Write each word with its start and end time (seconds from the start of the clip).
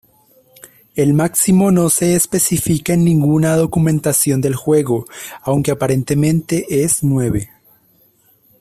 El 0.95 1.13
máximo 1.13 1.69
no 1.69 1.87
se 1.91 2.15
especifica 2.15 2.93
en 2.95 3.03
ninguna 3.05 3.55
documentación 3.55 4.41
del 4.41 4.55
juego, 4.55 5.05
aunque 5.43 5.69
aparentemente 5.69 6.65
es 6.83 7.03
nueve. 7.03 7.51